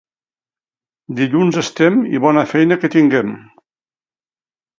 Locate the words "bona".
2.25-2.45